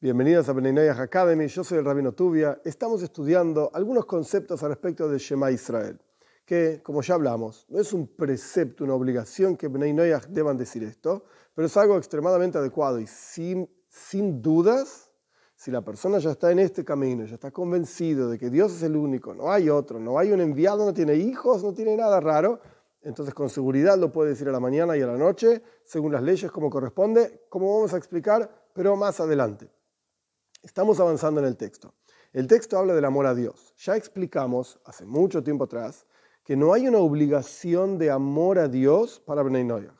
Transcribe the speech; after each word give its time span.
Bienvenidos 0.00 0.48
a 0.48 0.52
Beninoyah 0.52 0.92
Academy, 0.92 1.48
yo 1.48 1.64
soy 1.64 1.78
el 1.78 1.84
Rabino 1.84 2.12
Tubia. 2.12 2.60
Estamos 2.64 3.02
estudiando 3.02 3.68
algunos 3.74 4.06
conceptos 4.06 4.62
al 4.62 4.68
respecto 4.68 5.08
de 5.08 5.18
Shema 5.18 5.50
Israel, 5.50 5.98
que, 6.46 6.80
como 6.84 7.02
ya 7.02 7.14
hablamos, 7.14 7.66
no 7.68 7.80
es 7.80 7.92
un 7.92 8.06
precepto, 8.06 8.84
una 8.84 8.94
obligación 8.94 9.56
que 9.56 9.66
Beninoyah 9.66 10.20
deban 10.28 10.56
decir 10.56 10.84
esto, 10.84 11.24
pero 11.52 11.66
es 11.66 11.76
algo 11.76 11.96
extremadamente 11.96 12.58
adecuado 12.58 13.00
y 13.00 13.08
sin, 13.08 13.68
sin 13.88 14.40
dudas, 14.40 15.10
si 15.56 15.72
la 15.72 15.80
persona 15.80 16.18
ya 16.20 16.30
está 16.30 16.52
en 16.52 16.60
este 16.60 16.84
camino, 16.84 17.24
ya 17.24 17.34
está 17.34 17.50
convencido 17.50 18.30
de 18.30 18.38
que 18.38 18.50
Dios 18.50 18.76
es 18.76 18.84
el 18.84 18.94
único, 18.94 19.34
no 19.34 19.50
hay 19.50 19.68
otro, 19.68 19.98
no 19.98 20.16
hay 20.16 20.30
un 20.30 20.40
enviado, 20.40 20.84
no 20.84 20.94
tiene 20.94 21.16
hijos, 21.16 21.64
no 21.64 21.74
tiene 21.74 21.96
nada 21.96 22.20
raro, 22.20 22.60
entonces 23.02 23.34
con 23.34 23.50
seguridad 23.50 23.98
lo 23.98 24.12
puede 24.12 24.30
decir 24.30 24.48
a 24.48 24.52
la 24.52 24.60
mañana 24.60 24.96
y 24.96 25.02
a 25.02 25.08
la 25.08 25.16
noche, 25.16 25.60
según 25.82 26.12
las 26.12 26.22
leyes 26.22 26.52
como 26.52 26.70
corresponde, 26.70 27.46
como 27.48 27.74
vamos 27.74 27.92
a 27.94 27.96
explicar, 27.96 28.48
pero 28.72 28.94
más 28.94 29.18
adelante. 29.18 29.68
Estamos 30.62 30.98
avanzando 30.98 31.40
en 31.40 31.46
el 31.46 31.56
texto. 31.56 31.94
El 32.32 32.48
texto 32.48 32.76
habla 32.76 32.94
del 32.94 33.04
amor 33.04 33.26
a 33.26 33.34
Dios. 33.34 33.74
Ya 33.78 33.96
explicamos 33.96 34.80
hace 34.84 35.06
mucho 35.06 35.42
tiempo 35.42 35.64
atrás 35.64 36.04
que 36.44 36.56
no 36.56 36.72
hay 36.72 36.88
una 36.88 36.98
obligación 36.98 37.96
de 37.96 38.10
amor 38.10 38.58
a 38.58 38.68
Dios 38.68 39.20
para 39.20 39.42
Bnei 39.42 39.64
Noyach. 39.64 39.94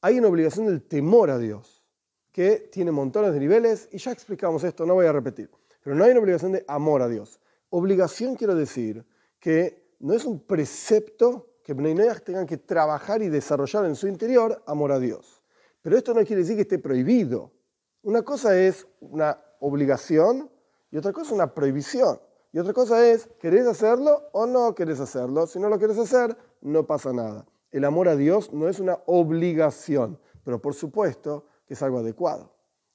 Hay 0.00 0.18
una 0.18 0.28
obligación 0.28 0.66
del 0.66 0.82
temor 0.82 1.30
a 1.30 1.38
Dios, 1.38 1.82
que 2.30 2.68
tiene 2.70 2.92
montones 2.92 3.32
de 3.32 3.40
niveles, 3.40 3.88
y 3.90 3.98
ya 3.98 4.12
explicamos 4.12 4.62
esto, 4.62 4.86
no 4.86 4.94
voy 4.94 5.06
a 5.06 5.12
repetir. 5.12 5.50
Pero 5.82 5.96
no 5.96 6.04
hay 6.04 6.12
una 6.12 6.20
obligación 6.20 6.52
de 6.52 6.64
amor 6.68 7.02
a 7.02 7.08
Dios. 7.08 7.40
Obligación 7.70 8.36
quiero 8.36 8.54
decir 8.54 9.04
que 9.40 9.96
no 9.98 10.14
es 10.14 10.24
un 10.24 10.40
precepto 10.40 11.56
que 11.64 11.74
Bnei 11.74 11.94
Noyach 11.94 12.22
tengan 12.22 12.46
que 12.46 12.58
trabajar 12.58 13.22
y 13.22 13.28
desarrollar 13.28 13.86
en 13.86 13.96
su 13.96 14.06
interior 14.06 14.62
amor 14.66 14.92
a 14.92 15.00
Dios. 15.00 15.42
Pero 15.82 15.96
esto 15.96 16.14
no 16.14 16.24
quiere 16.24 16.42
decir 16.42 16.56
que 16.56 16.62
esté 16.62 16.78
prohibido. 16.78 17.50
Una 18.02 18.22
cosa 18.22 18.58
es 18.58 18.86
una 19.00 19.38
obligación 19.64 20.50
y 20.90 20.98
otra 20.98 21.12
cosa 21.12 21.28
es 21.28 21.32
una 21.32 21.54
prohibición. 21.54 22.20
Y 22.52 22.58
otra 22.58 22.72
cosa 22.72 23.04
es, 23.04 23.28
¿querés 23.40 23.66
hacerlo 23.66 24.28
o 24.32 24.46
no 24.46 24.74
querés 24.74 25.00
hacerlo? 25.00 25.46
Si 25.46 25.58
no 25.58 25.68
lo 25.68 25.78
querés 25.78 25.98
hacer, 25.98 26.36
no 26.60 26.86
pasa 26.86 27.12
nada. 27.12 27.46
El 27.72 27.84
amor 27.84 28.08
a 28.08 28.14
Dios 28.14 28.52
no 28.52 28.68
es 28.68 28.78
una 28.78 29.00
obligación, 29.06 30.20
pero 30.44 30.60
por 30.60 30.74
supuesto 30.74 31.46
que 31.66 31.74
es 31.74 31.82
algo 31.82 31.98
adecuado. 31.98 32.54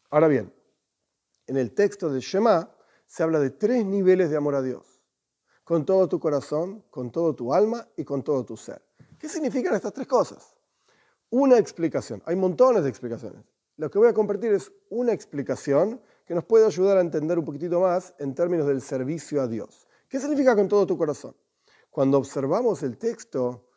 Ahora 0.10 0.30
bien, 0.30 0.54
en 1.48 1.58
el 1.58 1.74
texto 1.74 2.10
de 2.10 2.22
Shema 2.22 2.74
se 3.06 3.24
habla 3.24 3.40
de 3.40 3.50
tres 3.50 3.84
niveles 3.86 4.30
de 4.30 4.38
amor 4.38 4.56
a 4.56 4.62
Dios. 4.62 5.02
Con 5.64 5.86
todo 5.86 6.08
tu 6.08 6.20
corazón, 6.20 6.86
con 6.90 7.12
todo 7.12 7.36
tu 7.36 7.54
alma 7.54 7.86
y 7.98 8.06
con 8.06 8.24
todo 8.24 8.46
tu 8.46 8.56
ser. 8.56 8.82
¿Qué 9.18 9.28
significan 9.28 9.76
estas 9.76 9.94
tres 9.94 10.08
cosas? 10.08 10.56
Una 11.32 11.58
explicación. 11.58 12.24
Hay 12.26 12.36
montones 12.36 12.84
de 12.84 12.90
explicaciones. 12.90 13.44
Lo 13.76 13.90
que 13.90 14.00
voy 14.00 14.08
a 14.08 14.14
compartir 14.14 14.54
es 14.54 14.72
una 14.90 15.12
explicación 15.12 16.02
que 16.30 16.36
nos 16.36 16.46
puede 16.46 16.68
ayudar 16.68 16.98
a 17.00 17.02
entender 17.02 17.40
un 17.40 17.44
poquitito 17.44 17.80
más 17.80 18.14
en 18.20 18.36
términos 18.36 18.68
del 18.68 18.84
servicio 18.84 19.42
a 19.42 19.48
Dios. 19.48 19.88
¿Qué 20.08 20.20
significa 20.20 20.56
con 20.56 20.68
todo 20.68 20.86
tu 20.86 20.96
corazón? 20.96 21.36
Cuando 21.90 22.20
observamos 22.20 22.84
el 22.84 23.00
texto, 23.00 23.68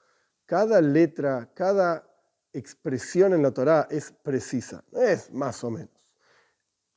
cada 0.45 0.83
letra, 0.83 1.51
cada 1.55 2.07
expresión 2.53 3.33
en 3.33 3.43
la 3.43 3.53
Torá 3.53 3.89
es 3.91 4.13
precisa, 4.13 4.85
es 4.93 5.33
más 5.33 5.65
o 5.65 5.71
menos. 5.71 6.13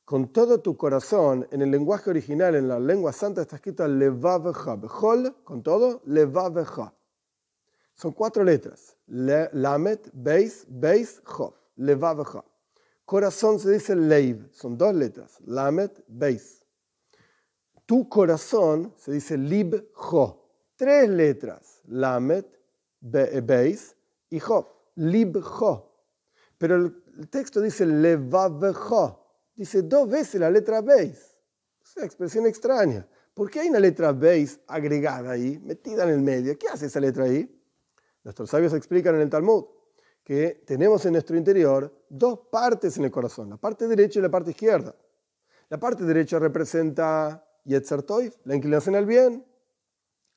Con 0.04 0.30
todo 0.30 0.60
tu 0.60 0.76
corazón, 0.76 1.48
en 1.50 1.62
el 1.62 1.70
lenguaje 1.70 2.10
original, 2.10 2.54
en 2.54 2.68
la 2.68 2.78
lengua 2.78 3.14
santa, 3.14 3.40
está 3.40 3.56
escrito 3.56 3.88
bechol, 3.88 5.42
con 5.42 5.62
todo, 5.62 6.02
levavcha. 6.04 6.92
Son 7.94 8.12
cuatro 8.12 8.44
letras, 8.44 8.94
lamet, 9.06 10.10
beis, 10.12 10.66
beis, 10.68 11.22
chov, 11.24 11.54
levavcha. 11.76 12.44
Corazón 13.06 13.60
se 13.60 13.70
dice 13.70 13.94
leiv, 13.94 14.48
son 14.50 14.76
dos 14.76 14.92
letras, 14.92 15.38
lamet, 15.46 16.04
beis. 16.08 16.64
Tu 17.86 18.08
corazón 18.08 18.92
se 18.96 19.12
dice 19.12 19.38
lib, 19.38 19.92
jo, 19.94 20.50
tres 20.74 21.08
letras, 21.08 21.82
lamet, 21.86 22.44
beis 23.00 23.94
y 24.28 24.40
jo, 24.40 24.90
lib, 24.96 25.40
jo. 25.40 25.88
Pero 26.58 26.74
el 26.74 27.30
texto 27.30 27.60
dice 27.60 27.86
jo, 28.74 29.26
dice 29.54 29.82
dos 29.82 30.10
veces 30.10 30.40
la 30.40 30.50
letra 30.50 30.80
beis. 30.80 31.36
Es 31.84 31.96
una 31.96 32.06
expresión 32.06 32.44
extraña. 32.46 33.06
¿Por 33.34 33.48
qué 33.48 33.60
hay 33.60 33.68
una 33.68 33.78
letra 33.78 34.10
beis 34.10 34.58
agregada 34.66 35.30
ahí, 35.30 35.60
metida 35.60 36.02
en 36.02 36.10
el 36.10 36.22
medio? 36.22 36.58
¿Qué 36.58 36.66
hace 36.66 36.86
esa 36.86 36.98
letra 36.98 37.22
ahí? 37.22 37.48
Nuestros 38.24 38.50
sabios 38.50 38.74
explican 38.74 39.14
en 39.14 39.20
el 39.20 39.30
Talmud 39.30 39.75
que 40.26 40.64
tenemos 40.66 41.06
en 41.06 41.12
nuestro 41.12 41.36
interior 41.36 42.04
dos 42.08 42.40
partes 42.50 42.98
en 42.98 43.04
el 43.04 43.12
corazón, 43.12 43.48
la 43.48 43.58
parte 43.58 43.86
derecha 43.86 44.18
y 44.18 44.22
la 44.22 44.28
parte 44.28 44.50
izquierda. 44.50 44.92
La 45.68 45.78
parte 45.78 46.02
derecha 46.02 46.40
representa 46.40 47.46
Yetzer 47.62 48.04
la 48.42 48.56
inclinación 48.56 48.96
al 48.96 49.06
bien, 49.06 49.46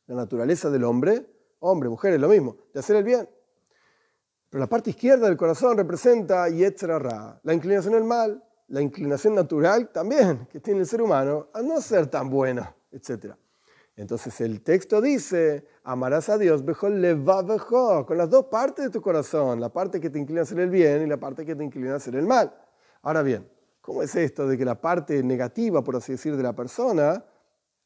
la 0.06 0.14
naturaleza 0.14 0.70
del 0.70 0.84
hombre, 0.84 1.26
hombre, 1.58 1.90
mujer, 1.90 2.14
es 2.14 2.22
lo 2.22 2.30
mismo, 2.30 2.56
de 2.72 2.82
hacer 2.82 2.98
el 2.98 3.04
bien. 3.04 3.28
Pero 4.52 4.60
la 4.60 4.68
parte 4.68 4.92
izquierda 4.92 5.26
del 5.26 5.38
corazón 5.38 5.76
representa 5.76 6.48
Yetzer 6.50 6.92
la 7.42 7.54
inclinación 7.54 7.96
al 7.96 8.04
mal, 8.04 8.44
la 8.68 8.82
inclinación 8.84 9.34
natural 9.34 9.90
también 9.92 10.48
que 10.52 10.60
tiene 10.60 10.82
el 10.82 10.86
ser 10.86 11.02
humano 11.02 11.48
a 11.52 11.64
no 11.64 11.82
ser 11.82 12.06
tan 12.06 12.30
bueno, 12.30 12.76
etc. 12.92 13.34
Entonces 14.00 14.40
el 14.40 14.62
texto 14.62 15.02
dice, 15.02 15.66
amarás 15.84 16.30
a 16.30 16.38
Dios 16.38 16.64
con 16.80 17.02
las 17.02 18.30
dos 18.30 18.46
partes 18.46 18.86
de 18.86 18.92
tu 18.92 19.02
corazón, 19.02 19.60
la 19.60 19.74
parte 19.74 20.00
que 20.00 20.10
te 20.10 20.18
inclina 20.18 20.40
a 20.40 20.44
hacer 20.44 20.58
el 20.62 20.70
bien 20.70 21.02
y 21.02 21.06
la 21.06 21.18
parte 21.18 21.46
que 21.46 21.54
te 21.54 21.66
inclina 21.66 21.92
a 21.92 21.96
hacer 21.98 22.16
el 22.16 22.26
mal. 22.26 22.50
Ahora 23.02 23.24
bien, 23.24 23.46
¿cómo 23.82 24.02
es 24.02 24.16
esto 24.16 24.48
de 24.48 24.58
que 24.58 24.64
la 24.64 24.80
parte 24.80 25.22
negativa, 25.22 25.84
por 25.84 25.98
así 25.98 26.14
decir, 26.14 26.38
de 26.38 26.44
la 26.44 26.56
persona 26.56 27.26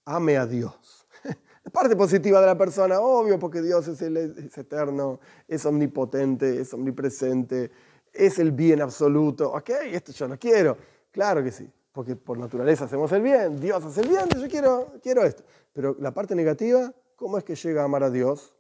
ame 0.06 0.38
a 0.38 0.46
Dios? 0.46 1.08
La 1.66 1.72
parte 1.72 1.96
positiva 1.96 2.42
de 2.42 2.46
la 2.46 2.58
persona, 2.58 3.00
obvio, 3.00 3.40
porque 3.40 3.62
Dios 3.62 3.88
es, 3.88 4.02
es 4.02 4.58
eterno, 4.58 5.22
es 5.48 5.66
omnipotente, 5.66 6.60
es 6.60 6.74
omnipresente, 6.74 7.72
es 8.12 8.38
el 8.38 8.52
bien 8.52 8.82
absoluto. 8.82 9.50
Ok, 9.50 9.70
esto 9.86 10.12
yo 10.12 10.28
lo 10.28 10.38
quiero. 10.38 10.76
Claro 11.10 11.42
que 11.42 11.52
sí 11.52 11.72
porque 11.94 12.16
por 12.16 12.38
naturaleza 12.38 12.86
hacemos 12.86 13.12
el 13.12 13.22
bien, 13.22 13.62
Dios 13.62 13.84
hace 13.86 14.02
el 14.02 14.10
bien, 14.10 14.28
yo 14.36 14.48
quiero, 14.50 14.94
quiero 15.02 15.24
esto. 15.24 15.44
Pero 15.72 15.96
la 16.00 16.12
parte 16.12 16.36
negativa, 16.36 16.92
¿cómo 17.16 17.38
es 17.38 17.44
que 17.44 17.56
llega 17.56 17.84
a 17.84 17.86
amar 17.86 18.04
a 18.04 18.10
Dios? 18.10 18.54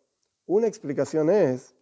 Una 0.45 0.67
explicación 0.67 1.29
es 1.31 1.73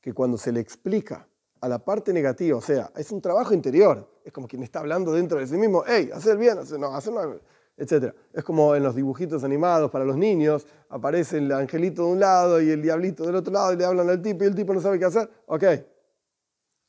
que 0.00 0.14
cuando 0.14 0.38
se 0.38 0.52
le 0.52 0.60
explica 0.60 1.26
a 1.60 1.68
la 1.68 1.80
parte 1.80 2.12
negativa, 2.12 2.56
o 2.56 2.62
sea, 2.62 2.90
es 2.96 3.10
un 3.10 3.20
trabajo 3.20 3.52
interior, 3.52 4.08
es 4.24 4.32
como 4.32 4.46
quien 4.46 4.62
está 4.62 4.78
hablando 4.78 5.12
dentro 5.12 5.38
de 5.38 5.46
sí 5.46 5.56
mismo, 5.56 5.82
hey, 5.86 6.10
hacer 6.14 6.38
bien, 6.38 6.58
hacer, 6.58 6.78
no, 6.78 6.94
hacer 6.94 7.12
no, 7.12 7.40
etc. 7.76 8.14
Es 8.32 8.44
como 8.44 8.76
en 8.76 8.84
los 8.84 8.94
dibujitos 8.94 9.42
animados 9.42 9.90
para 9.90 10.04
los 10.04 10.16
niños, 10.16 10.64
aparece 10.90 11.38
el 11.38 11.50
angelito 11.50 12.06
de 12.06 12.12
un 12.12 12.20
lado 12.20 12.62
y 12.62 12.70
el 12.70 12.80
diablito 12.80 13.26
del 13.26 13.34
otro 13.34 13.52
lado 13.52 13.72
y 13.72 13.76
le 13.76 13.84
hablan 13.84 14.08
al 14.08 14.22
tipo 14.22 14.44
y 14.44 14.46
el 14.46 14.54
tipo 14.54 14.72
no 14.72 14.80
sabe 14.80 14.98
qué 14.98 15.06
hacer. 15.06 15.28
Ok, 15.46 15.64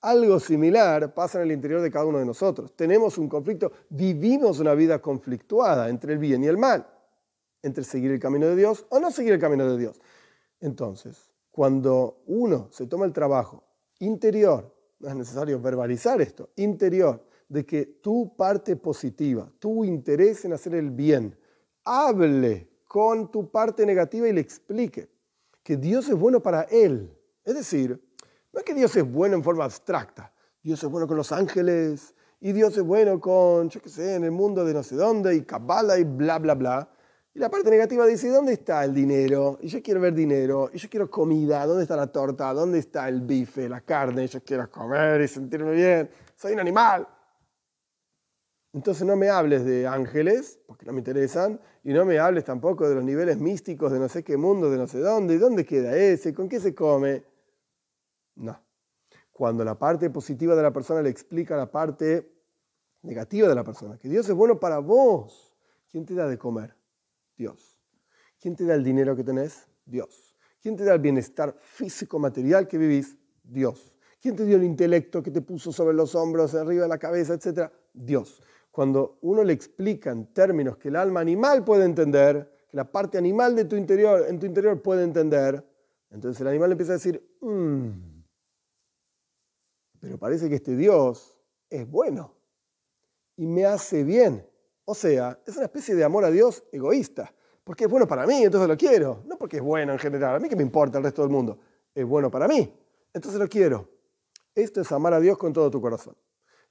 algo 0.02 0.40
similar 0.40 1.14
pasa 1.14 1.38
en 1.40 1.46
el 1.46 1.52
interior 1.54 1.82
de 1.82 1.92
cada 1.92 2.06
uno 2.06 2.20
de 2.20 2.26
nosotros. 2.26 2.76
Tenemos 2.76 3.18
un 3.18 3.30
conflicto, 3.30 3.72
vivimos 3.90 4.60
una 4.60 4.74
vida 4.74 5.00
conflictuada 5.00 5.90
entre 5.90 6.14
el 6.14 6.20
bien 6.20 6.44
y 6.44 6.48
el 6.48 6.58
mal, 6.58 6.88
entre 7.62 7.84
seguir 7.84 8.12
el 8.12 8.20
camino 8.20 8.48
de 8.48 8.56
Dios 8.56 8.86
o 8.90 9.00
no 9.00 9.12
seguir 9.12 9.34
el 9.34 9.40
camino 9.40 9.70
de 9.72 9.78
Dios. 9.78 10.02
Entonces, 10.60 11.32
cuando 11.52 12.24
uno 12.28 12.68
se 12.72 12.88
toma 12.88 13.06
el 13.06 13.14
trabajo 13.14 13.64
interior, 14.00 14.74
no 15.00 15.10
es 15.10 15.16
necesario 15.16 15.60
verbalizar 15.60 16.22
esto, 16.22 16.50
interior, 16.56 17.24
de 17.48 17.66
que 17.66 17.86
tu 17.86 18.36
parte 18.36 18.76
positiva, 18.78 19.52
tu 19.60 19.84
interés 19.84 20.46
en 20.46 20.54
hacer 20.54 20.74
el 20.74 20.90
bien, 20.90 21.38
hable 21.84 22.70
con 22.88 23.30
tu 23.30 23.50
parte 23.52 23.86
negativa 23.86 24.28
y 24.28 24.34
le 24.34 24.42
explique 24.42 25.10
que 25.64 25.78
Dios 25.78 26.08
es 26.10 26.16
bueno 26.16 26.42
para 26.42 26.64
él. 26.64 27.16
Es 27.44 27.56
decir, 27.56 28.02
no 28.54 28.60
es 28.60 28.66
que 28.66 28.74
Dios 28.74 28.96
es 28.96 29.10
bueno 29.10 29.36
en 29.36 29.44
forma 29.44 29.66
abstracta. 29.66 30.34
Dios 30.62 30.84
es 30.84 30.90
bueno 30.90 31.08
con 31.08 31.18
los 31.18 31.32
ángeles 31.32 32.14
y 32.40 32.52
Dios 32.52 32.78
es 32.78 32.84
bueno 32.84 33.20
con, 33.20 33.70
yo 33.70 33.82
qué 33.82 33.90
sé, 33.90 34.16
en 34.16 34.24
el 34.24 34.32
mundo 34.32 34.66
de 34.66 34.74
no 34.74 34.84
sé 34.84 34.96
dónde 34.96 35.36
y 35.36 35.42
Kabbalah 35.42 35.98
y 35.98 36.04
bla, 36.04 36.40
bla, 36.40 36.56
bla. 36.56 36.90
Y 37.34 37.40
la 37.40 37.50
parte 37.50 37.70
negativa 37.70 38.06
dice, 38.06 38.28
¿dónde 38.28 38.54
está 38.54 38.84
el 38.84 38.94
dinero? 38.94 39.58
Y 39.62 39.70
yo 39.70 39.82
quiero 39.82 40.02
ver 40.02 40.14
dinero, 40.14 40.70
y 40.74 40.78
yo 40.78 40.90
quiero 40.90 41.10
comida, 41.10 41.66
¿dónde 41.66 41.84
está 41.84 41.96
la 41.96 42.08
torta? 42.08 42.54
¿Dónde 42.54 42.80
está 42.80 43.08
el 43.08 43.22
bife, 43.22 43.70
la 43.70 43.82
carne? 43.82 44.28
Yo 44.28 44.44
quiero 44.44 44.70
comer 44.70 45.22
y 45.22 45.28
sentirme 45.30 45.72
bien. 45.72 46.10
Soy 46.36 46.54
un 46.54 46.60
animal. 46.60 47.08
Entonces 48.74 49.06
no 49.06 49.16
me 49.16 49.30
hables 49.30 49.64
de 49.64 49.88
ángeles, 49.88 50.60
porque 50.68 50.86
no 50.86 50.92
me 50.92 51.00
interesan, 51.00 51.60
y 51.84 51.94
no 51.94 52.04
me 52.04 52.20
hables 52.20 52.44
tampoco 52.44 52.88
de 52.90 52.96
los 52.96 53.04
niveles 53.04 53.38
místicos 53.38 53.94
de 53.94 54.00
no 54.00 54.10
sé 54.10 54.24
qué 54.24 54.36
mundo, 54.36 54.70
de 54.70 54.78
no 54.78 54.88
sé 54.88 55.00
dónde, 55.00 55.36
y 55.36 55.38
dónde 55.38 55.66
queda 55.66 55.96
ese, 55.96 56.34
con 56.34 56.50
qué 56.50 56.60
se 56.60 56.76
come. 56.76 57.24
No. 58.42 58.60
Cuando 59.32 59.64
la 59.64 59.78
parte 59.78 60.10
positiva 60.10 60.56
de 60.56 60.64
la 60.64 60.74
persona 60.74 61.02
le 61.02 61.10
explica 61.10 61.56
la 61.56 61.72
parte 61.72 62.32
negativa 63.04 63.48
de 63.48 63.56
la 63.56 63.64
persona, 63.64 63.98
que 63.98 64.10
Dios 64.10 64.28
es 64.28 64.36
bueno 64.36 64.60
para 64.60 64.80
vos, 64.80 65.56
¿quién 65.90 66.06
te 66.06 66.14
da 66.14 66.28
de 66.28 66.38
comer? 66.38 66.76
Dios. 67.38 67.80
¿Quién 68.40 68.56
te 68.56 68.66
da 68.66 68.76
el 68.76 68.84
dinero 68.84 69.16
que 69.16 69.24
tenés? 69.24 69.68
Dios. 69.86 70.36
¿Quién 70.62 70.76
te 70.76 70.84
da 70.84 70.94
el 70.94 71.00
bienestar 71.00 71.56
físico, 71.60 72.20
material 72.20 72.68
que 72.68 72.78
vivís? 72.78 73.18
Dios. 73.44 73.94
¿Quién 74.22 74.36
te 74.36 74.46
dio 74.46 74.58
el 74.58 74.64
intelecto 74.64 75.24
que 75.24 75.32
te 75.32 75.42
puso 75.42 75.72
sobre 75.72 75.96
los 75.96 76.14
hombros, 76.14 76.54
arriba 76.54 76.84
de 76.84 76.90
la 76.90 77.00
cabeza, 77.00 77.34
etcétera? 77.34 77.72
Dios. 77.94 78.42
Cuando 78.70 79.18
uno 79.22 79.44
le 79.44 79.54
explica 79.54 80.12
en 80.12 80.34
términos 80.34 80.78
que 80.78 80.90
el 80.90 80.96
alma 80.96 81.20
animal 81.20 81.64
puede 81.64 81.86
entender, 81.86 82.52
que 82.70 82.78
la 82.78 82.92
parte 82.92 83.18
animal 83.18 83.56
de 83.56 83.66
tu 83.66 83.76
interior, 83.76 84.26
en 84.28 84.40
tu 84.40 84.46
interior 84.46 84.82
puede 84.82 85.04
entender, 85.04 85.68
entonces 86.12 86.42
el 86.42 86.48
animal 86.48 86.72
empieza 86.72 86.94
a 86.94 86.96
decir, 86.96 87.38
"Mm, 87.42 88.11
pero 90.02 90.18
parece 90.18 90.50
que 90.50 90.56
este 90.56 90.76
Dios 90.76 91.38
es 91.70 91.90
bueno 91.90 92.36
y 93.38 93.46
me 93.46 93.66
hace 93.66 94.04
bien. 94.04 94.46
O 94.84 94.96
sea, 94.96 95.40
es 95.46 95.56
una 95.56 95.66
especie 95.66 95.96
de 95.96 96.04
amor 96.04 96.26
a 96.26 96.32
Dios 96.32 96.64
egoísta, 96.72 97.34
porque 97.64 97.86
es 97.86 97.90
bueno 97.90 98.08
para 98.08 98.26
mí, 98.26 98.44
entonces 98.44 98.68
lo 98.68 98.76
quiero. 98.76 99.24
No 99.26 99.38
porque 99.38 99.58
es 99.58 99.64
bueno 99.64 99.94
en 99.94 100.00
general, 100.00 100.36
a 100.36 100.40
mí 100.40 100.50
que 100.50 100.56
me 100.56 100.64
importa 100.64 100.98
el 100.98 101.04
resto 101.04 101.22
del 101.22 101.30
mundo, 101.30 101.60
es 101.94 102.04
bueno 102.04 102.32
para 102.32 102.48
mí, 102.48 102.74
entonces 103.14 103.40
lo 103.40 103.48
quiero. 103.48 103.88
Esto 104.56 104.82
es 104.82 104.92
amar 104.92 105.14
a 105.14 105.20
Dios 105.20 105.38
con 105.38 105.54
todo 105.54 105.70
tu 105.70 105.80
corazón. 105.80 106.18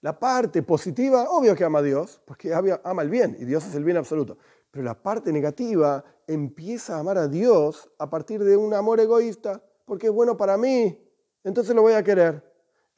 La 0.03 0.19
parte 0.19 0.63
positiva, 0.63 1.31
obvio 1.31 1.55
que 1.55 1.63
ama 1.63 1.79
a 1.79 1.83
Dios, 1.83 2.21
porque 2.27 2.53
ama 2.53 3.03
el 3.03 3.11
bien 3.11 3.37
y 3.39 3.45
Dios 3.45 3.65
es 3.67 3.75
el 3.75 3.85
bien 3.85 3.97
absoluto. 3.97 4.39
Pero 4.71 4.85
la 4.85 5.01
parte 5.01 5.33
negativa 5.33 6.05
empieza 6.27 6.97
a 6.97 7.01
amar 7.01 7.17
a 7.17 7.29
Dios 7.29 7.91
a 7.99 8.11
partir 8.11 8.43
de 8.43 8.57
un 8.57 8.75
amor 8.75 8.99
egoísta, 8.99 9.63
porque 9.85 10.09
es 10.09 10.13
bueno 10.13 10.37
para 10.37 10.57
mí, 10.57 10.99
entonces 11.45 11.75
lo 11.75 11.83
voy 11.83 11.93
a 11.93 12.03
querer. 12.03 12.50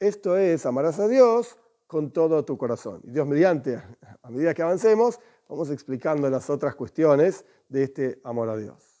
Esto 0.03 0.35
es, 0.35 0.65
amarás 0.65 0.99
a 0.99 1.07
Dios 1.07 1.57
con 1.87 2.11
todo 2.11 2.43
tu 2.43 2.57
corazón. 2.57 2.99
Y 3.05 3.11
Dios 3.11 3.25
mediante, 3.25 3.81
a 4.21 4.29
medida 4.29 4.53
que 4.53 4.61
avancemos, 4.61 5.17
vamos 5.47 5.69
explicando 5.69 6.29
las 6.29 6.49
otras 6.49 6.75
cuestiones 6.75 7.45
de 7.69 7.83
este 7.83 8.19
amor 8.25 8.49
a 8.49 8.57
Dios. 8.57 8.92